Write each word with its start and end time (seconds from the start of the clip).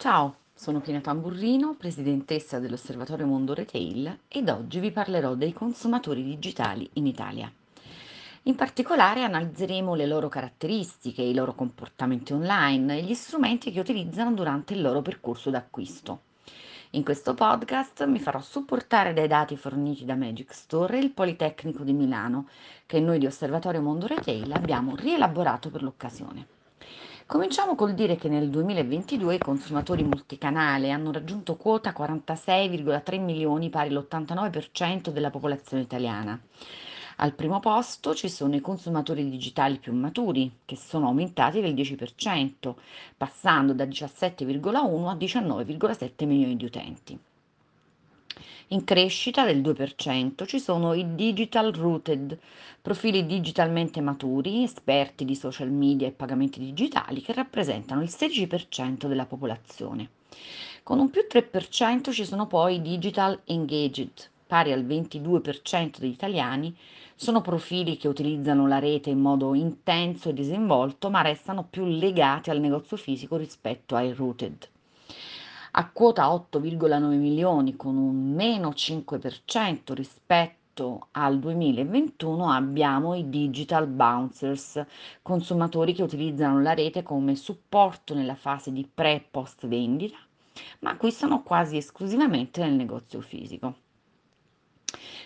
Ciao, 0.00 0.36
sono 0.54 0.78
Pina 0.78 1.00
Tamburrino, 1.00 1.74
presidentessa 1.76 2.60
dell'Osservatorio 2.60 3.26
Mondo 3.26 3.52
Retail 3.52 4.20
ed 4.28 4.48
oggi 4.48 4.78
vi 4.78 4.92
parlerò 4.92 5.34
dei 5.34 5.52
consumatori 5.52 6.22
digitali 6.22 6.88
in 6.92 7.06
Italia. 7.08 7.50
In 8.44 8.54
particolare 8.54 9.24
analizzeremo 9.24 9.96
le 9.96 10.06
loro 10.06 10.28
caratteristiche, 10.28 11.22
i 11.22 11.34
loro 11.34 11.52
comportamenti 11.52 12.32
online 12.32 12.98
e 12.98 13.02
gli 13.02 13.14
strumenti 13.14 13.72
che 13.72 13.80
utilizzano 13.80 14.34
durante 14.34 14.72
il 14.72 14.82
loro 14.82 15.02
percorso 15.02 15.50
d'acquisto. 15.50 16.20
In 16.90 17.02
questo 17.02 17.34
podcast 17.34 18.06
mi 18.06 18.20
farò 18.20 18.40
supportare 18.40 19.12
dai 19.12 19.26
dati 19.26 19.56
forniti 19.56 20.04
da 20.04 20.14
Magic 20.14 20.54
Store 20.54 20.96
e 20.96 21.00
il 21.00 21.10
Politecnico 21.10 21.82
di 21.82 21.92
Milano, 21.92 22.46
che 22.86 23.00
noi 23.00 23.18
di 23.18 23.26
Osservatorio 23.26 23.82
Mondo 23.82 24.06
Retail 24.06 24.52
abbiamo 24.52 24.94
rielaborato 24.94 25.70
per 25.70 25.82
l'occasione. 25.82 26.57
Cominciamo 27.28 27.74
col 27.74 27.92
dire 27.92 28.16
che 28.16 28.30
nel 28.30 28.48
2022 28.48 29.34
i 29.34 29.38
consumatori 29.38 30.02
multicanale 30.02 30.90
hanno 30.90 31.12
raggiunto 31.12 31.56
quota 31.56 31.90
46,3 31.90 33.20
milioni, 33.20 33.68
pari 33.68 33.94
all'89% 33.94 35.10
della 35.10 35.28
popolazione 35.28 35.82
italiana. 35.82 36.40
Al 37.16 37.34
primo 37.34 37.60
posto 37.60 38.14
ci 38.14 38.30
sono 38.30 38.56
i 38.56 38.62
consumatori 38.62 39.28
digitali 39.28 39.76
più 39.76 39.92
maturi, 39.92 40.60
che 40.64 40.76
sono 40.76 41.08
aumentati 41.08 41.60
del 41.60 41.74
10%, 41.74 42.74
passando 43.14 43.74
da 43.74 43.84
17,1 43.84 45.06
a 45.06 45.14
19,7 45.14 46.24
milioni 46.24 46.56
di 46.56 46.64
utenti. 46.64 47.20
In 48.70 48.84
crescita 48.84 49.46
del 49.46 49.62
2% 49.62 50.46
ci 50.46 50.60
sono 50.60 50.92
i 50.92 51.14
digital 51.14 51.72
rooted, 51.72 52.38
profili 52.82 53.24
digitalmente 53.24 54.02
maturi, 54.02 54.62
esperti 54.62 55.24
di 55.24 55.34
social 55.34 55.70
media 55.70 56.06
e 56.06 56.10
pagamenti 56.10 56.60
digitali 56.60 57.22
che 57.22 57.32
rappresentano 57.32 58.02
il 58.02 58.10
16% 58.10 59.06
della 59.06 59.24
popolazione. 59.24 60.10
Con 60.82 60.98
un 60.98 61.08
più 61.08 61.22
3% 61.26 62.12
ci 62.12 62.26
sono 62.26 62.46
poi 62.46 62.74
i 62.74 62.82
digital 62.82 63.40
engaged, 63.46 64.28
pari 64.46 64.72
al 64.72 64.84
22% 64.84 65.98
degli 65.98 66.10
italiani, 66.10 66.76
sono 67.14 67.40
profili 67.40 67.96
che 67.96 68.08
utilizzano 68.08 68.68
la 68.68 68.78
rete 68.78 69.08
in 69.08 69.18
modo 69.18 69.54
intenso 69.54 70.28
e 70.28 70.34
disinvolto, 70.34 71.08
ma 71.08 71.22
restano 71.22 71.64
più 71.64 71.86
legati 71.86 72.50
al 72.50 72.60
negozio 72.60 72.98
fisico 72.98 73.38
rispetto 73.38 73.96
ai 73.96 74.12
rooted 74.12 74.68
a 75.78 75.88
quota 75.92 76.26
8,9 76.26 77.16
milioni 77.16 77.76
con 77.76 77.96
un 77.96 78.32
meno 78.34 78.70
5% 78.70 79.92
rispetto 79.92 81.06
al 81.12 81.38
2021 81.38 82.50
abbiamo 82.50 83.14
i 83.14 83.28
digital 83.28 83.86
bouncers, 83.86 84.84
consumatori 85.22 85.92
che 85.92 86.02
utilizzano 86.02 86.60
la 86.60 86.74
rete 86.74 87.04
come 87.04 87.36
supporto 87.36 88.12
nella 88.12 88.34
fase 88.34 88.72
di 88.72 88.88
pre 88.92 89.14
e 89.14 89.24
post 89.30 89.68
vendita, 89.68 90.16
ma 90.80 90.90
acquistano 90.90 91.44
quasi 91.44 91.76
esclusivamente 91.76 92.60
nel 92.60 92.72
negozio 92.72 93.20
fisico. 93.20 93.76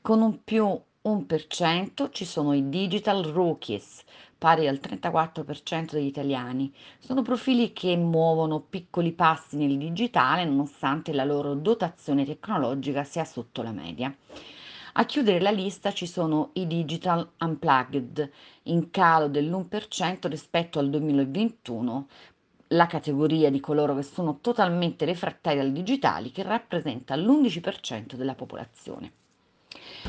Con 0.00 0.22
un 0.22 0.44
più 0.44 0.80
1% 1.06 2.08
ci 2.12 2.24
sono 2.24 2.52
i 2.52 2.68
digital 2.68 3.24
rookies, 3.24 4.04
pari 4.38 4.68
al 4.68 4.80
34% 4.82 5.92
degli 5.92 6.06
italiani. 6.06 6.72
Sono 6.98 7.22
profili 7.22 7.72
che 7.72 7.96
muovono 7.96 8.60
piccoli 8.60 9.12
passi 9.12 9.56
nel 9.56 9.78
digitale 9.78 10.44
nonostante 10.44 11.12
la 11.12 11.24
loro 11.24 11.54
dotazione 11.54 12.24
tecnologica 12.24 13.04
sia 13.04 13.24
sotto 13.24 13.62
la 13.62 13.72
media. 13.72 14.14
A 14.98 15.04
chiudere 15.04 15.40
la 15.40 15.50
lista 15.50 15.92
ci 15.92 16.06
sono 16.06 16.50
i 16.54 16.66
digital 16.66 17.32
unplugged, 17.40 18.30
in 18.64 18.90
calo 18.90 19.28
dell'1% 19.28 20.26
rispetto 20.28 20.78
al 20.78 20.88
2021, 20.88 22.06
la 22.68 22.86
categoria 22.86 23.50
di 23.50 23.60
coloro 23.60 23.94
che 23.94 24.02
sono 24.02 24.38
totalmente 24.40 25.04
refrattari 25.04 25.60
al 25.60 25.72
digitale 25.72 26.30
che 26.30 26.42
rappresenta 26.42 27.14
l'11% 27.14 28.14
della 28.14 28.34
popolazione. 28.34 29.12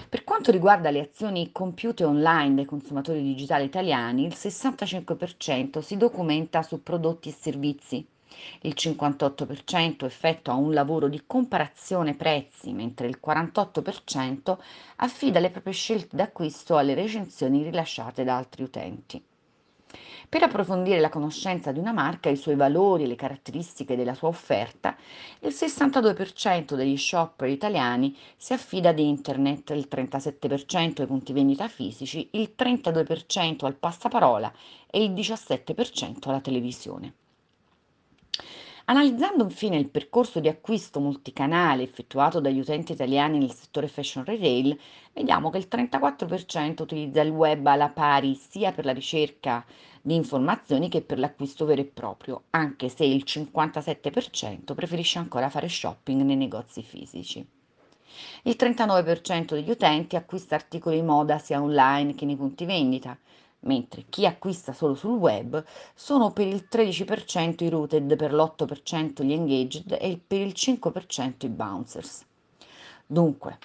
Per 0.09 0.23
quanto 0.23 0.51
riguarda 0.51 0.89
le 0.89 1.01
azioni 1.01 1.51
compiute 1.51 2.03
online 2.03 2.55
dai 2.55 2.65
consumatori 2.65 3.21
digitali 3.21 3.65
italiani, 3.65 4.25
il 4.25 4.33
65% 4.35 5.79
si 5.79 5.97
documenta 5.97 6.61
su 6.61 6.83
prodotti 6.83 7.29
e 7.29 7.33
servizi, 7.33 8.07
il 8.61 8.73
58% 8.75 10.05
effettua 10.05 10.53
un 10.53 10.73
lavoro 10.73 11.07
di 11.07 11.23
comparazione 11.25 12.15
prezzi, 12.15 12.73
mentre 12.73 13.07
il 13.07 13.19
48% 13.23 14.57
affida 14.97 15.39
le 15.39 15.49
proprie 15.49 15.73
scelte 15.73 16.15
d'acquisto 16.15 16.77
alle 16.77 16.93
recensioni 16.93 17.63
rilasciate 17.63 18.23
da 18.23 18.37
altri 18.37 18.63
utenti. 18.63 19.23
Per 20.29 20.43
approfondire 20.43 20.99
la 20.99 21.07
conoscenza 21.07 21.71
di 21.71 21.79
una 21.79 21.93
marca, 21.93 22.27
i 22.27 22.35
suoi 22.35 22.55
valori 22.55 23.03
e 23.03 23.07
le 23.07 23.15
caratteristiche 23.15 23.95
della 23.95 24.13
sua 24.13 24.27
offerta, 24.27 24.97
il 25.39 25.53
62% 25.53 26.75
degli 26.75 26.97
shopper 26.97 27.47
italiani 27.47 28.13
si 28.35 28.51
affida 28.51 28.89
ad 28.89 28.99
internet, 28.99 29.69
il 29.69 29.87
37% 29.89 30.99
ai 30.99 31.07
punti 31.07 31.31
vendita 31.31 31.69
fisici, 31.69 32.27
il 32.33 32.55
32% 32.57 33.65
al 33.65 33.75
passaparola 33.75 34.51
e 34.91 35.01
il 35.01 35.13
17% 35.13 36.27
alla 36.27 36.41
televisione. 36.41 37.13
Analizzando 38.89 39.43
infine 39.43 39.75
il 39.75 39.89
percorso 39.89 40.39
di 40.39 40.47
acquisto 40.47 41.01
multicanale 41.01 41.83
effettuato 41.83 42.39
dagli 42.39 42.59
utenti 42.59 42.93
italiani 42.93 43.37
nel 43.37 43.51
settore 43.51 43.89
fashion 43.89 44.23
retail, 44.23 44.79
vediamo 45.11 45.49
che 45.49 45.57
il 45.57 45.67
34% 45.69 46.83
utilizza 46.83 47.19
il 47.19 47.29
web 47.29 47.65
alla 47.65 47.89
pari 47.89 48.33
sia 48.35 48.71
per 48.71 48.85
la 48.85 48.93
ricerca 48.93 49.65
di 50.01 50.15
informazioni 50.15 50.87
che 50.87 51.01
per 51.01 51.19
l'acquisto 51.19 51.65
vero 51.65 51.81
e 51.81 51.85
proprio, 51.85 52.43
anche 52.51 52.87
se 52.87 53.03
il 53.03 53.25
57% 53.27 54.73
preferisce 54.73 55.19
ancora 55.19 55.49
fare 55.49 55.67
shopping 55.67 56.21
nei 56.21 56.37
negozi 56.37 56.81
fisici. 56.81 57.45
Il 58.43 58.55
39% 58.57 59.47
degli 59.49 59.69
utenti 59.69 60.15
acquista 60.15 60.55
articoli 60.55 61.01
moda 61.01 61.39
sia 61.39 61.61
online 61.61 62.15
che 62.15 62.23
nei 62.23 62.37
punti 62.37 62.63
vendita, 62.63 63.17
mentre 63.61 64.05
chi 64.09 64.25
acquista 64.25 64.73
solo 64.73 64.95
sul 64.95 65.17
web 65.17 65.63
sono 65.93 66.31
per 66.31 66.47
il 66.47 66.67
13% 66.69 67.63
i 67.63 67.69
rooted, 67.69 68.15
per 68.15 68.33
l'8% 68.33 69.23
gli 69.23 69.33
engaged 69.33 69.97
e 69.99 70.19
per 70.25 70.41
il 70.41 70.53
5% 70.55 71.45
i 71.45 71.49
bouncers. 71.49 72.25
Dunque, 73.05 73.57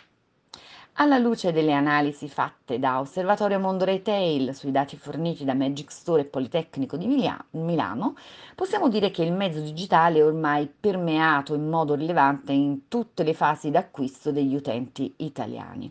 alla 0.96 1.16
luce 1.16 1.52
delle 1.52 1.72
analisi 1.72 2.28
fatte 2.28 2.78
da 2.78 3.00
Osservatorio 3.00 3.58
Mondo 3.58 3.86
Retail 3.86 4.54
sui 4.54 4.70
dati 4.70 4.96
forniti 4.96 5.42
da 5.42 5.54
Magic 5.54 5.90
Store 5.90 6.20
e 6.20 6.26
Politecnico 6.26 6.98
di 6.98 7.06
Milano, 7.52 8.14
possiamo 8.54 8.90
dire 8.90 9.10
che 9.10 9.22
il 9.22 9.32
mezzo 9.32 9.60
digitale 9.60 10.18
è 10.18 10.24
ormai 10.24 10.68
permeato 10.68 11.54
in 11.54 11.66
modo 11.66 11.94
rilevante 11.94 12.52
in 12.52 12.88
tutte 12.88 13.22
le 13.22 13.32
fasi 13.32 13.70
d'acquisto 13.70 14.32
degli 14.32 14.54
utenti 14.54 15.14
italiani. 15.16 15.90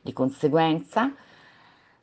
Di 0.00 0.12
conseguenza, 0.14 1.12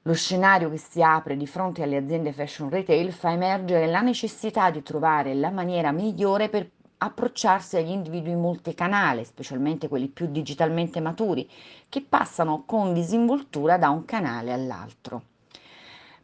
lo 0.03 0.13
scenario 0.13 0.69
che 0.69 0.77
si 0.77 1.01
apre 1.01 1.35
di 1.35 1.45
fronte 1.47 1.83
alle 1.83 1.97
aziende 1.97 2.31
fashion 2.31 2.69
retail 2.69 3.11
fa 3.11 3.31
emergere 3.31 3.87
la 3.87 4.01
necessità 4.01 4.71
di 4.71 4.81
trovare 4.81 5.33
la 5.33 5.51
maniera 5.51 5.91
migliore 5.91 6.49
per 6.49 6.69
approcciarsi 6.99 7.77
agli 7.77 7.91
individui 7.91 8.35
multicanale, 8.35 9.23
specialmente 9.23 9.87
quelli 9.87 10.07
più 10.07 10.27
digitalmente 10.27 10.99
maturi, 10.99 11.47
che 11.89 12.01
passano 12.01 12.63
con 12.65 12.93
disinvoltura 12.93 13.77
da 13.77 13.89
un 13.89 14.05
canale 14.05 14.51
all'altro. 14.51 15.21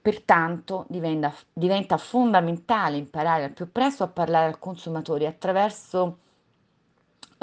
Pertanto 0.01 0.85
diventa, 0.89 1.33
diventa 1.53 1.97
fondamentale 1.97 2.97
imparare 2.97 3.45
al 3.45 3.51
più 3.51 3.71
presto 3.71 4.03
a 4.03 4.07
parlare 4.07 4.47
al 4.47 4.59
consumatore 4.59 5.27
attraverso 5.27 6.17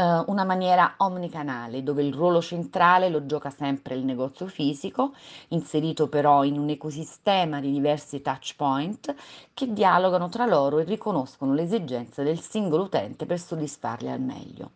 eh, 0.00 0.24
una 0.28 0.44
maniera 0.44 0.94
omnicanale, 0.96 1.82
dove 1.82 2.02
il 2.02 2.14
ruolo 2.14 2.40
centrale 2.40 3.10
lo 3.10 3.26
gioca 3.26 3.50
sempre 3.50 3.94
il 3.94 4.04
negozio 4.04 4.46
fisico, 4.46 5.12
inserito 5.48 6.08
però 6.08 6.42
in 6.44 6.58
un 6.58 6.70
ecosistema 6.70 7.60
di 7.60 7.70
diversi 7.70 8.22
touch 8.22 8.54
point 8.56 9.14
che 9.52 9.72
dialogano 9.72 10.30
tra 10.30 10.46
loro 10.46 10.78
e 10.78 10.84
riconoscono 10.84 11.52
le 11.52 11.62
esigenze 11.62 12.22
del 12.22 12.40
singolo 12.40 12.84
utente 12.84 13.26
per 13.26 13.38
soddisfarle 13.38 14.10
al 14.10 14.20
meglio. 14.20 14.70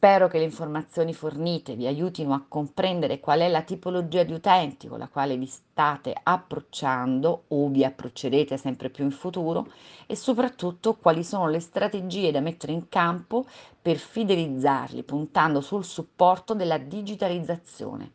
Spero 0.00 0.28
che 0.28 0.38
le 0.38 0.44
informazioni 0.44 1.12
fornite 1.12 1.74
vi 1.74 1.86
aiutino 1.86 2.32
a 2.32 2.42
comprendere 2.48 3.20
qual 3.20 3.40
è 3.40 3.48
la 3.48 3.60
tipologia 3.60 4.22
di 4.22 4.32
utenti 4.32 4.88
con 4.88 4.98
la 4.98 5.08
quale 5.08 5.36
vi 5.36 5.44
state 5.44 6.18
approcciando 6.22 7.44
o 7.48 7.68
vi 7.68 7.84
approccerete 7.84 8.56
sempre 8.56 8.88
più 8.88 9.04
in 9.04 9.10
futuro 9.10 9.70
e 10.06 10.16
soprattutto 10.16 10.94
quali 10.94 11.22
sono 11.22 11.50
le 11.50 11.60
strategie 11.60 12.30
da 12.30 12.40
mettere 12.40 12.72
in 12.72 12.88
campo 12.88 13.44
per 13.82 13.98
fidelizzarli 13.98 15.02
puntando 15.02 15.60
sul 15.60 15.84
supporto 15.84 16.54
della 16.54 16.78
digitalizzazione. 16.78 18.12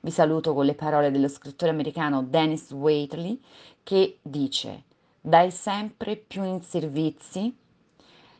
Vi 0.00 0.10
saluto 0.10 0.52
con 0.52 0.64
le 0.64 0.74
parole 0.74 1.12
dello 1.12 1.28
scrittore 1.28 1.70
americano 1.70 2.24
Dennis 2.24 2.72
Waitley 2.72 3.40
che 3.84 4.18
dice 4.20 4.82
dai 5.20 5.52
sempre 5.52 6.16
più 6.16 6.42
in 6.42 6.60
servizi 6.60 7.56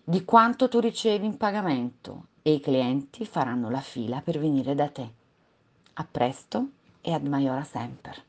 di 0.06 0.23
quanto 0.25 0.69
tu 0.69 0.81
ricevi 0.81 1.25
in 1.25 1.39
pagamento 1.39 2.27
e 2.43 2.53
i 2.53 2.61
clienti 2.61 3.25
faranno 3.25 3.71
la 3.71 3.81
fila 3.81 4.21
per 4.21 4.39
venire 4.39 4.75
da 4.75 4.89
te. 4.89 5.11
A 5.95 6.06
presto 6.11 6.69
e 7.01 7.12
ad 7.15 7.27
Maiora 7.27 7.65
Semper. 7.65 8.23